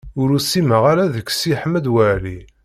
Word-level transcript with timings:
Ur 0.19 0.27
usimeɣ 0.37 0.83
ara 0.91 1.13
deg 1.15 1.27
Si 1.31 1.53
Ḥmed 1.61 1.85
Waɛli. 1.93 2.39